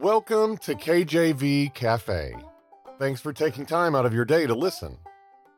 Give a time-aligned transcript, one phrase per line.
[0.00, 2.34] Welcome to KJV Cafe.
[2.98, 4.96] Thanks for taking time out of your day to listen.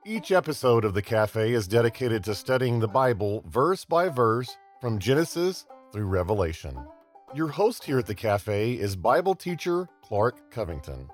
[0.05, 4.99] Each episode of the Cafe is dedicated to studying the Bible verse by verse from
[4.99, 6.77] Genesis through Revelation.
[7.37, 11.09] Your host here at the Cafe is Bible teacher Clark Covington.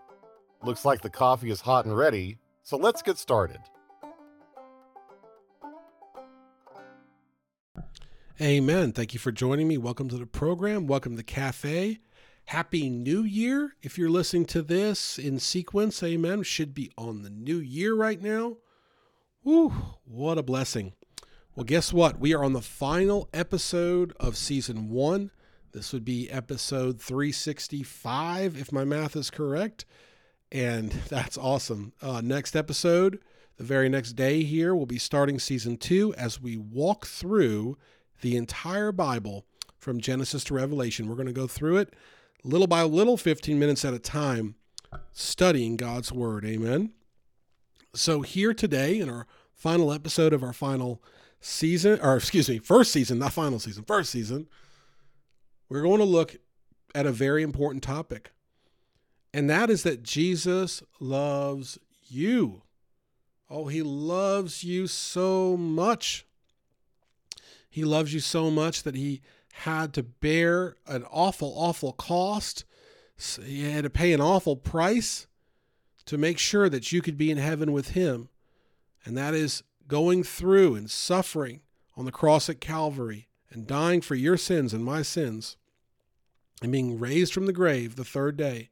[0.63, 3.61] Looks like the coffee is hot and ready, so let's get started.
[8.41, 8.93] Amen.
[8.93, 9.77] Thank you for joining me.
[9.77, 10.87] Welcome to the program.
[10.87, 11.99] Welcome to the cafe.
[12.49, 13.75] Happy New Year.
[13.83, 16.45] If you're listening to this in sequence, amen.
[16.45, 18.57] Should be on the new year right now.
[19.43, 19.75] Whew,
[20.07, 20.95] what a blessing.
[21.55, 22.19] Well, guess what?
[22.19, 25.31] We are on the final episode of season one.
[25.73, 29.85] This would be episode 365, if my math is correct.
[30.51, 31.93] And that's awesome.
[32.01, 33.19] Uh, next episode,
[33.59, 37.77] the very next day here, we'll be starting season two as we walk through
[38.23, 39.45] the entire Bible
[39.77, 41.09] from Genesis to Revelation.
[41.09, 41.93] We're going to go through it
[42.45, 44.55] little by little, 15 minutes at a time,
[45.13, 46.45] studying God's Word.
[46.45, 46.93] Amen.
[47.95, 51.03] So, here today in our final episode of our final
[51.41, 54.49] season, or excuse me, first season, not final season, first season,
[55.69, 56.37] we're going to look
[56.95, 58.31] at a very important topic.
[59.33, 62.63] And that is that Jesus loves you.
[63.51, 66.27] Oh, he loves you so much.
[67.69, 69.21] He loves you so much that he
[69.63, 72.65] had to bear an awful, awful cost.
[73.45, 75.27] He had to pay an awful price
[76.07, 78.29] to make sure that you could be in heaven with him.
[79.05, 81.63] And that is going through and suffering
[81.97, 85.57] on the cross at Calvary and dying for your sins and my sins
[86.63, 88.71] and being raised from the grave the third day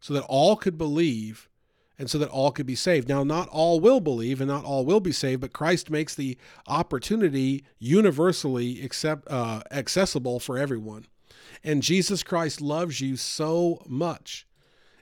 [0.00, 1.50] so that all could believe
[1.98, 3.08] and so that all could be saved.
[3.08, 6.36] Now, not all will believe and not all will be saved, but Christ makes the
[6.66, 11.06] opportunity universally accept, uh, accessible for everyone.
[11.64, 14.46] And Jesus Christ loves you so much.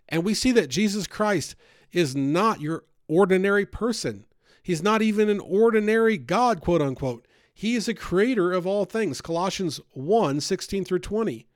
[0.09, 1.57] And we see that Jesus Christ
[1.93, 4.27] is not your ordinary person.
[4.63, 7.27] He's not even an ordinary God, quote unquote.
[7.53, 9.21] He is a creator of all things.
[9.21, 11.47] Colossians 1 16 through 20.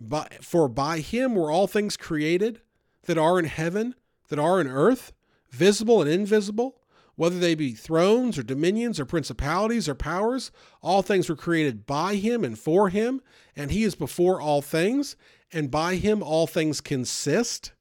[0.00, 2.60] But, for by him were all things created
[3.04, 3.94] that are in heaven
[4.28, 5.12] that are in earth,
[5.50, 6.80] visible and invisible,
[7.16, 10.50] whether they be thrones or dominions or principalities or powers,
[10.82, 13.22] all things were created by him and for him,
[13.56, 15.16] and he is before all things,
[15.52, 17.72] and by him all things consist.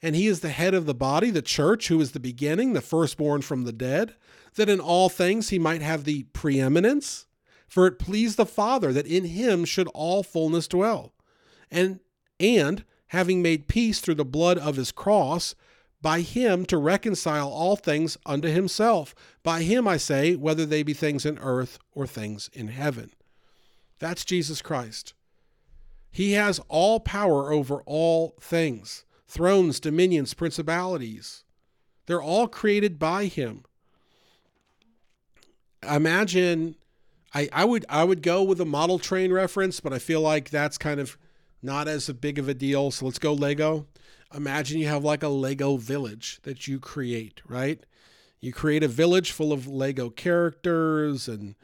[0.00, 2.80] And he is the head of the body, the church, who is the beginning, the
[2.80, 4.14] firstborn from the dead,
[4.54, 7.26] that in all things he might have the preeminence.
[7.66, 11.12] For it pleased the Father that in him should all fullness dwell.
[11.70, 11.98] And
[12.38, 15.54] and having made peace through the blood of his cross,
[16.04, 19.14] by him to reconcile all things unto himself.
[19.42, 23.12] By him, I say, whether they be things in earth or things in heaven.
[24.00, 25.14] That's Jesus Christ.
[26.10, 31.42] He has all power over all things thrones, dominions, principalities.
[32.04, 33.64] They're all created by him.
[35.90, 36.76] Imagine
[37.32, 40.50] I, I would I would go with a model train reference, but I feel like
[40.50, 41.16] that's kind of
[41.62, 42.90] not as big of a deal.
[42.90, 43.86] So let's go Lego
[44.34, 47.80] imagine you have like a Lego village that you create, right?
[48.40, 51.54] You create a village full of Lego characters and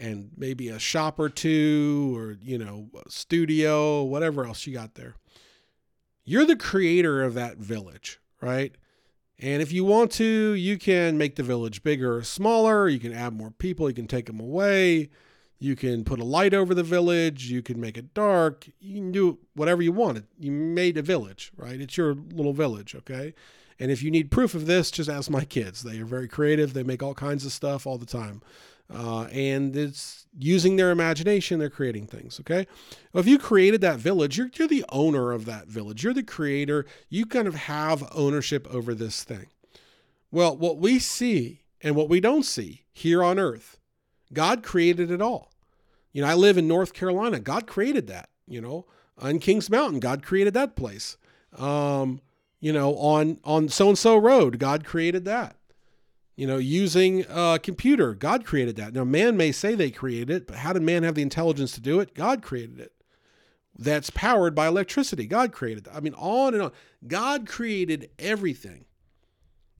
[0.00, 5.16] and maybe a shop or two or you know, studio, whatever else you got there.
[6.24, 8.76] You're the creator of that village, right?
[9.40, 13.12] And if you want to, you can make the village bigger or smaller, you can
[13.12, 15.10] add more people, you can take them away
[15.58, 17.50] you can put a light over the village.
[17.50, 18.68] You can make it dark.
[18.80, 20.24] You can do whatever you want.
[20.38, 21.80] You made a village, right?
[21.80, 23.34] It's your little village, okay?
[23.80, 25.82] And if you need proof of this, just ask my kids.
[25.82, 26.74] They are very creative.
[26.74, 28.40] They make all kinds of stuff all the time.
[28.92, 32.66] Uh, and it's using their imagination, they're creating things, okay?
[33.12, 36.02] Well, if you created that village, you're, you're the owner of that village.
[36.02, 36.86] You're the creator.
[37.10, 39.46] You kind of have ownership over this thing.
[40.30, 43.77] Well, what we see and what we don't see here on earth
[44.32, 45.52] God created it all.
[46.12, 47.40] You know, I live in North Carolina.
[47.40, 48.28] God created that.
[48.46, 48.86] You know,
[49.18, 51.16] on Kings Mountain, God created that place.
[51.56, 52.20] Um,
[52.60, 55.56] you know, on on so and so road, God created that.
[56.36, 58.94] You know, using a computer, God created that.
[58.94, 61.80] Now, man may say they created it, but how did man have the intelligence to
[61.80, 62.14] do it?
[62.14, 62.92] God created it.
[63.76, 65.26] That's powered by electricity.
[65.26, 65.96] God created that.
[65.96, 66.72] I mean, on and on.
[67.06, 68.84] God created everything.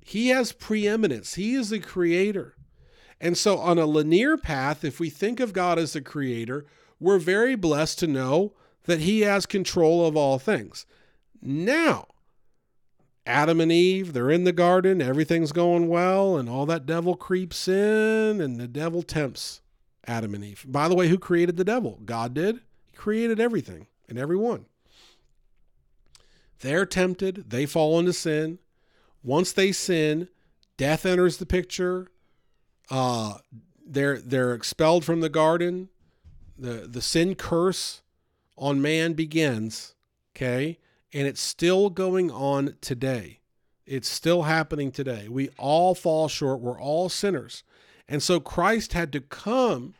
[0.01, 1.35] He has preeminence.
[1.35, 2.57] He is the creator.
[3.21, 6.67] And so, on a linear path, if we think of God as the creator,
[7.01, 8.53] we're very blessed to know
[8.85, 10.87] that he has control of all things.
[11.43, 12.09] Now,
[13.27, 17.69] Adam and Eve, they're in the garden, everything's going well, and all that devil creeps
[17.69, 19.61] in, and the devil tempts
[20.07, 20.65] Adam and Eve.
[20.67, 22.01] By the way, who created the devil?
[22.05, 22.61] God did.
[22.87, 24.65] He created everything and everyone.
[26.61, 28.59] They're tempted, they fall into sin.
[29.23, 30.29] Once they sin,
[30.77, 32.09] death enters the picture.
[32.91, 33.39] Uh,
[33.87, 35.89] they're they're expelled from the garden.
[36.59, 38.03] The the sin curse
[38.57, 39.95] on man begins,
[40.35, 40.79] okay?
[41.13, 43.41] And it's still going on today.
[43.87, 45.29] It's still happening today.
[45.29, 46.61] We all fall short.
[46.61, 47.63] We're all sinners.
[48.07, 49.95] And so Christ had to come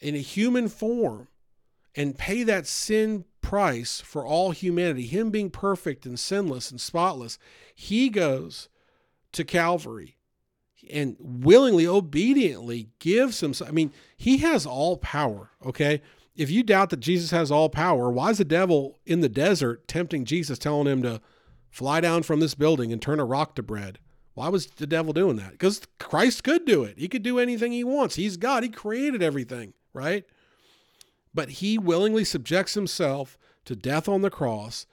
[0.00, 1.28] in a human form
[1.94, 7.38] and pay that sin price for all humanity, him being perfect and sinless and spotless.
[7.74, 8.68] He goes
[9.32, 10.16] to Calvary
[10.90, 13.70] and willingly, obediently gives himself.
[13.70, 16.02] I mean, he has all power, okay?
[16.34, 19.86] If you doubt that Jesus has all power, why is the devil in the desert
[19.86, 21.20] tempting Jesus, telling him to
[21.70, 23.98] fly down from this building and turn a rock to bread?
[24.34, 25.52] Why was the devil doing that?
[25.52, 26.98] Because Christ could do it.
[26.98, 28.14] He could do anything he wants.
[28.14, 28.62] He's God.
[28.62, 30.24] He created everything, right?
[31.34, 34.86] But he willingly subjects himself to death on the cross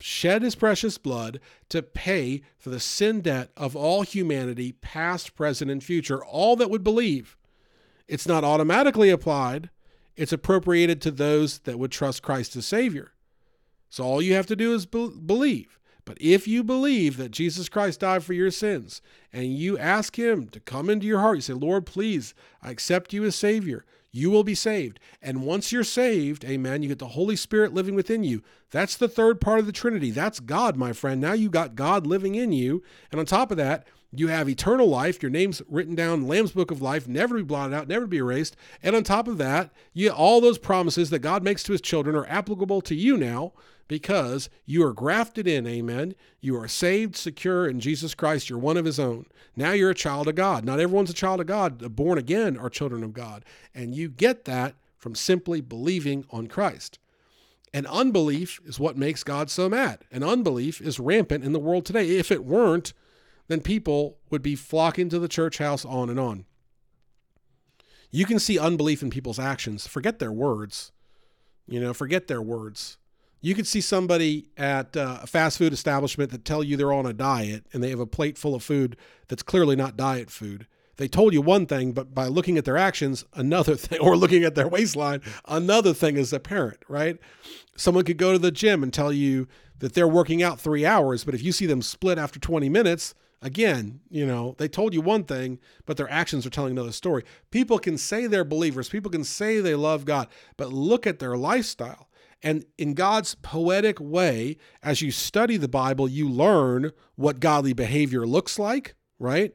[0.00, 5.70] shed his precious blood to pay for the sin debt of all humanity, past, present,
[5.70, 7.36] and future, all that would believe.
[8.08, 9.70] It's not automatically applied,
[10.16, 13.12] it's appropriated to those that would trust Christ as Savior.
[13.88, 15.78] So all you have to do is be- believe.
[16.04, 19.00] But if you believe that Jesus Christ died for your sins
[19.32, 23.12] and you ask Him to come into your heart, you say, Lord, please, I accept
[23.12, 24.98] you as Savior, you will be saved.
[25.22, 28.42] And once you're saved, amen, you get the Holy Spirit living within you.
[28.70, 30.10] That's the third part of the Trinity.
[30.10, 31.20] That's God, my friend.
[31.20, 32.82] Now you got God living in you.
[33.10, 35.22] And on top of that, you have eternal life.
[35.22, 38.08] Your name's written down Lamb's Book of Life, never to be blotted out, never to
[38.08, 38.56] be erased.
[38.82, 42.16] And on top of that, you all those promises that God makes to his children
[42.16, 43.52] are applicable to you now
[43.90, 46.14] because you are grafted in, amen.
[46.40, 48.48] You are saved, secure in Jesus Christ.
[48.48, 49.26] You're one of his own.
[49.56, 50.64] Now you're a child of God.
[50.64, 51.80] Not everyone's a child of God.
[51.80, 53.44] The born again are children of God.
[53.74, 57.00] And you get that from simply believing on Christ.
[57.74, 60.04] And unbelief is what makes God so mad.
[60.12, 62.10] And unbelief is rampant in the world today.
[62.10, 62.92] If it weren't,
[63.48, 66.44] then people would be flocking to the church house on and on.
[68.12, 69.88] You can see unbelief in people's actions.
[69.88, 70.92] Forget their words.
[71.66, 72.98] You know, forget their words.
[73.40, 77.06] You could see somebody at uh, a fast food establishment that tell you they're on
[77.06, 78.96] a diet and they have a plate full of food
[79.28, 80.66] that's clearly not diet food.
[80.96, 84.44] They told you one thing, but by looking at their actions, another thing, or looking
[84.44, 87.16] at their waistline, another thing is apparent, right?
[87.76, 89.48] Someone could go to the gym and tell you
[89.78, 93.14] that they're working out three hours, but if you see them split after 20 minutes,
[93.40, 97.24] again, you know, they told you one thing, but their actions are telling another story.
[97.50, 100.28] People can say they're believers, people can say they love God,
[100.58, 102.09] but look at their lifestyle.
[102.42, 108.26] And in God's poetic way, as you study the Bible, you learn what godly behavior
[108.26, 109.54] looks like, right?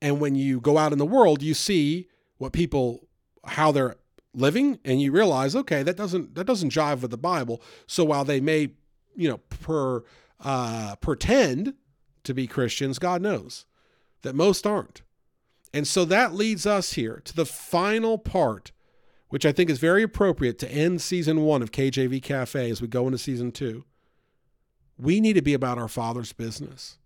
[0.00, 2.08] And when you go out in the world, you see
[2.38, 3.06] what people
[3.44, 3.96] how they're
[4.34, 7.62] living and you realize, okay, that doesn't that doesn't jive with the Bible.
[7.86, 8.70] So while they may,
[9.14, 10.02] you know, per
[10.40, 11.74] uh, pretend
[12.24, 13.66] to be Christians, God knows
[14.22, 15.02] that most aren't.
[15.74, 18.72] And so that leads us here to the final part
[19.32, 22.86] which I think is very appropriate to end season one of KJV Cafe as we
[22.86, 23.86] go into season two.
[24.98, 26.98] We need to be about our Father's business.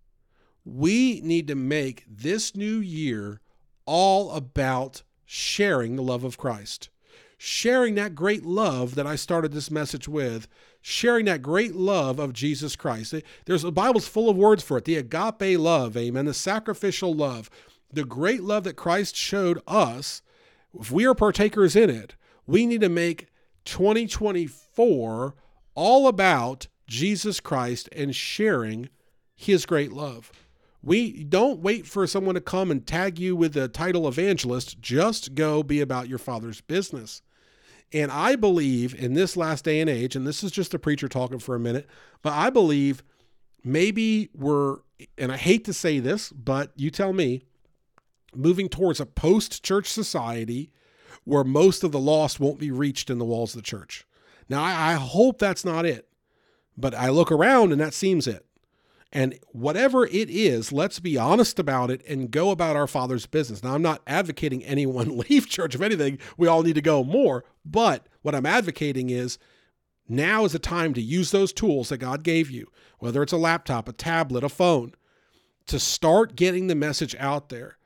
[0.65, 3.39] We need to make this new year
[3.85, 6.89] all about sharing the love of Christ,
[7.37, 10.49] sharing that great love that I started this message with,
[10.81, 13.15] sharing that great love of Jesus Christ.
[13.45, 17.49] There's the Bible's full of words for it the agape love, amen, the sacrificial love,
[17.89, 20.21] the great love that Christ showed us
[20.79, 23.27] if we are partakers in it, we need to make
[23.65, 25.35] 2024
[25.75, 28.89] all about Jesus Christ and sharing
[29.35, 30.31] his great love.
[30.81, 34.79] We don't wait for someone to come and tag you with the title evangelist.
[34.79, 37.21] Just go be about your father's business.
[37.93, 41.07] And I believe in this last day and age, and this is just a preacher
[41.07, 41.87] talking for a minute,
[42.21, 43.03] but I believe
[43.63, 44.77] maybe we're,
[45.17, 47.43] and I hate to say this, but you tell me,
[48.37, 50.71] moving towards a post church society
[51.23, 54.05] where most of the lost won't be reached in the walls of the church.
[54.47, 56.07] Now, I, I hope that's not it,
[56.77, 58.45] but I look around and that seems it.
[59.11, 63.63] And whatever it is, let's be honest about it and go about our Father's business.
[63.63, 65.75] Now, I'm not advocating anyone leave church.
[65.75, 67.45] If anything, we all need to go more.
[67.65, 69.37] But what I'm advocating is
[70.09, 72.67] now is the time to use those tools that God gave you,
[72.99, 74.93] whether it's a laptop, a tablet, a phone,
[75.67, 77.77] to start getting the message out there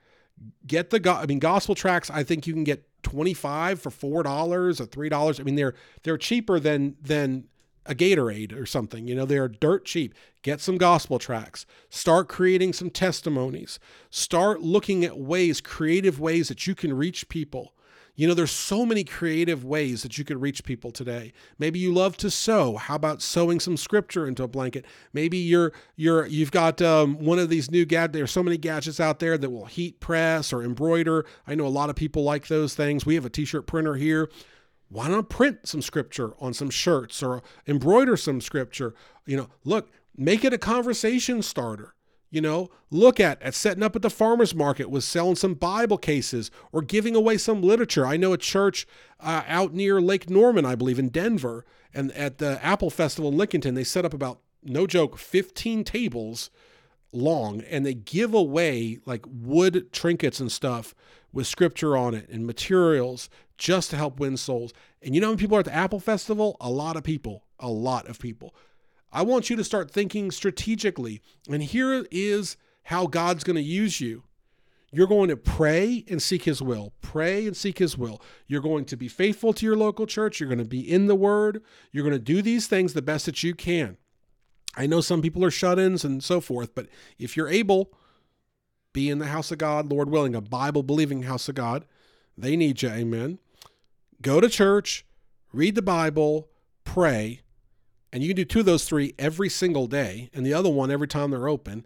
[0.66, 4.80] get the go- I mean gospel tracks I think you can get 25 for $4
[4.80, 5.40] or $3.
[5.40, 7.46] I mean they're they're cheaper than than
[7.86, 9.08] a Gatorade or something.
[9.08, 10.14] You know, they're dirt cheap.
[10.44, 13.80] Get some gospel tracks Start creating some testimonies.
[14.10, 17.74] Start looking at ways, creative ways that you can reach people.
[18.16, 21.32] You know, there's so many creative ways that you could reach people today.
[21.58, 22.76] Maybe you love to sew.
[22.78, 24.86] How about sewing some scripture into a blanket?
[25.14, 28.14] Maybe you're you're you've got um, one of these new gadgets.
[28.14, 31.26] There's so many gadgets out there that will heat press or embroider.
[31.48, 33.06] I know a lot of people like those things.
[33.06, 34.30] We have a t-shirt printer here.
[34.90, 38.94] Why not print some scripture on some shirts or embroider some scripture?
[39.26, 41.96] You know, look, make it a conversation starter
[42.32, 45.98] you know look at at setting up at the farmers market was selling some bible
[45.98, 48.08] cases or giving away some literature.
[48.08, 48.88] I know a church
[49.20, 53.38] uh, out near lake norman i believe in denver and at the apple festival in
[53.38, 56.50] lincolnton they set up about no joke 15 tables
[57.14, 60.96] long and they give away like wood trinkets and stuff
[61.34, 64.74] with scripture on it and materials just to help win souls.
[65.04, 67.70] And you know when people are at the apple festival a lot of people a
[67.70, 68.56] lot of people
[69.12, 71.22] I want you to start thinking strategically.
[71.50, 74.24] And here is how God's going to use you.
[74.94, 76.94] You're going to pray and seek His will.
[77.02, 78.22] Pray and seek His will.
[78.48, 80.40] You're going to be faithful to your local church.
[80.40, 81.64] You're going to be in the Word.
[81.92, 83.98] You're going to do these things the best that you can.
[84.76, 86.88] I know some people are shut ins and so forth, but
[87.18, 87.94] if you're able,
[88.94, 91.86] be in the house of God, Lord willing, a Bible believing house of God.
[92.38, 92.90] They need you.
[92.90, 93.40] Amen.
[94.22, 95.06] Go to church,
[95.52, 96.50] read the Bible,
[96.84, 97.42] pray,
[98.12, 100.92] and you can do two of those three every single day and the other one
[100.92, 101.86] every time they're open,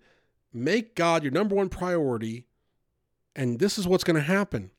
[0.53, 2.45] make God your number one priority.
[3.35, 4.71] And this is what's going to happen.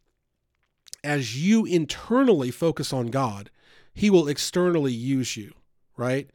[1.04, 3.50] As you internally focus on God,
[3.94, 5.54] He will externally use you,
[5.96, 6.30] right?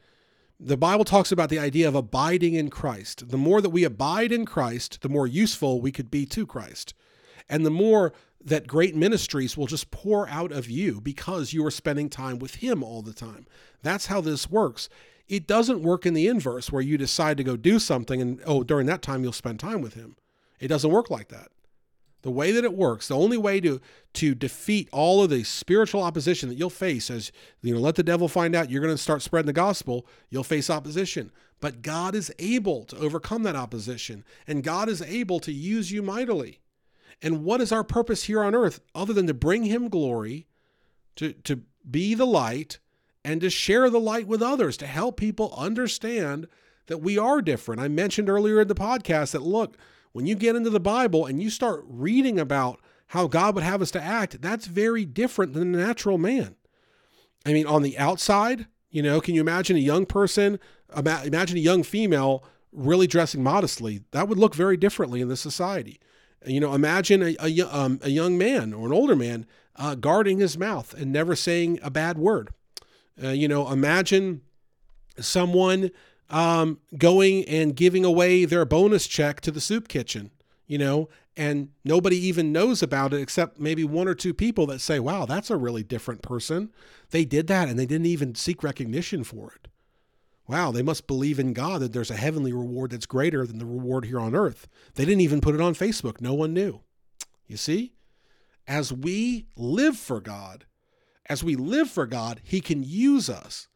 [0.60, 3.30] The Bible talks about the idea of abiding in Christ.
[3.30, 6.94] The more that we abide in Christ, the more useful we could be to Christ.
[7.50, 8.14] And the more
[8.46, 12.56] that great ministries will just pour out of you because you are spending time with
[12.56, 13.46] Him all the time.
[13.84, 14.90] That's how this works.
[15.28, 18.64] It doesn't work in the inverse where you decide to go do something and, oh,
[18.64, 20.16] during that time you'll spend time with Him.
[20.60, 21.50] It doesn't work like that.
[22.22, 23.82] The way that it works, the only way to
[24.14, 27.32] to defeat all of the spiritual opposition that you'll face as
[27.62, 30.44] you know, let the devil find out you're going to start spreading the gospel, you'll
[30.44, 31.32] face opposition.
[31.62, 36.02] But God is able to overcome that opposition, and God is able to use you
[36.04, 36.61] mightily.
[37.22, 40.48] And what is our purpose here on earth other than to bring him glory,
[41.18, 42.80] to, to be the light,
[43.24, 46.48] and to share the light with others, to help people understand
[46.88, 47.82] that we are different.
[47.82, 49.78] I mentioned earlier in the podcast that look,
[50.12, 53.82] when you get into the Bible and you start reading about how God would have
[53.82, 56.56] us to act, that's very different than the natural man.
[57.46, 60.60] I mean, on the outside, you know, can you imagine a young person,
[60.96, 64.04] imagine a young female really dressing modestly?
[64.12, 66.00] That would look very differently in this society.
[66.46, 69.46] You know, imagine a, a, um, a young man or an older man
[69.76, 72.50] uh, guarding his mouth and never saying a bad word.
[73.22, 74.42] Uh, you know, imagine
[75.20, 75.92] someone
[76.30, 80.32] um, going and giving away their bonus check to the soup kitchen,
[80.66, 84.80] you know, and nobody even knows about it except maybe one or two people that
[84.80, 86.72] say, wow, that's a really different person.
[87.12, 89.71] They did that and they didn't even seek recognition for it
[90.48, 93.66] wow, they must believe in God that there's a heavenly reward that's greater than the
[93.66, 94.68] reward here on earth.
[94.96, 96.20] They didn't even put it on Facebook.
[96.20, 96.82] No one knew.
[97.48, 97.94] You see?
[98.68, 100.66] As we live for God,
[101.28, 103.68] as we live for God, He can use us.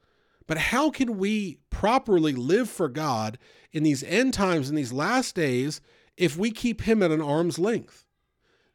[0.47, 3.37] But how can we properly live for God
[3.71, 5.81] in these end times, in these last days,
[6.17, 8.05] if we keep Him at an arm's length?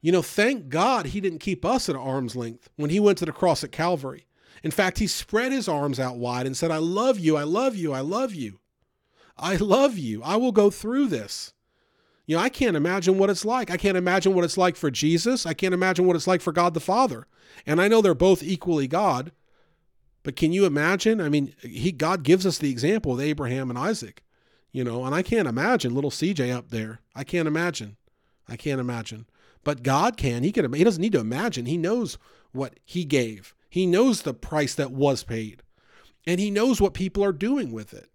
[0.01, 3.19] You know, thank God He didn't keep us at an arm's length when He went
[3.19, 4.27] to the cross at Calvary.
[4.63, 7.77] In fact, he spread his arms out wide and said, I love you, I love
[7.77, 8.61] you, I love you.
[9.39, 10.23] I love you.
[10.23, 11.55] I will go through this.
[12.27, 13.71] You know, I can't imagine what it's like.
[13.71, 15.47] I can't imagine what it's like for Jesus.
[15.47, 17.27] I can't imagine what it's like for God the Father.
[17.67, 19.33] And I know they're both equally God.
[20.23, 21.21] But can you imagine?
[21.21, 24.23] I mean, he God gives us the example of Abraham and Isaac,
[24.71, 27.01] you know, and I can't imagine little CJ up there.
[27.15, 27.97] I can't imagine.
[28.47, 29.27] I can't imagine.
[29.65, 30.43] But God can.
[30.43, 31.67] He can he doesn't need to imagine.
[31.67, 32.19] He knows
[32.53, 33.55] what he gave.
[33.71, 35.63] He knows the price that was paid,
[36.27, 38.11] and He knows what people are doing with it.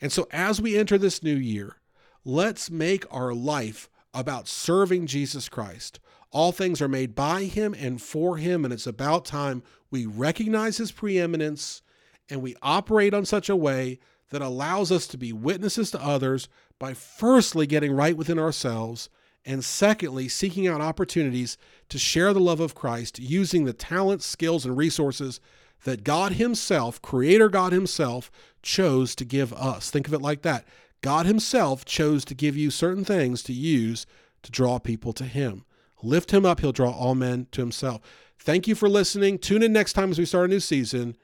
[0.00, 1.76] And so, as we enter this new year,
[2.24, 6.00] let's make our life about serving Jesus Christ.
[6.32, 10.78] All things are made by Him and for Him, and it's about time we recognize
[10.78, 11.82] His preeminence
[12.28, 13.98] and we operate on such a way
[14.30, 16.48] that allows us to be witnesses to others
[16.78, 19.08] by firstly getting right within ourselves
[19.46, 21.56] and secondly, seeking out opportunities
[21.88, 25.40] to share the love of Christ using the talents, skills, and resources
[25.84, 29.88] that God Himself, Creator God Himself, chose to give us.
[29.88, 30.64] Think of it like that.
[31.00, 34.04] God Himself chose to give you certain things to use
[34.42, 35.64] to draw people to Him.
[36.02, 38.00] Lift Him up, He'll draw all men to Himself.
[38.38, 39.38] Thank you for listening.
[39.38, 41.16] Tune in next time as we start a new season.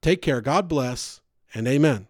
[0.00, 0.40] Take care.
[0.40, 1.20] God bless,
[1.52, 2.08] and amen.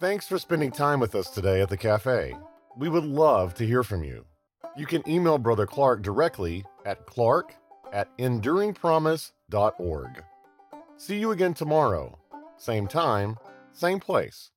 [0.00, 2.34] Thanks for spending time with us today at the cafe.
[2.76, 4.24] We would love to hear from you.
[4.76, 7.54] You can email Brother Clark directly at clark
[7.92, 10.24] at enduringpromise.org.
[10.96, 12.18] See you again tomorrow,
[12.56, 13.36] same time,
[13.72, 14.50] same place.